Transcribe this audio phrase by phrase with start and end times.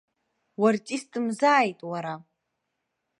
[0.61, 2.15] Уартистымзааит, уара?!